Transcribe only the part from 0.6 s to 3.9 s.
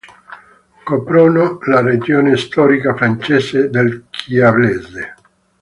Coprono la regione storica francese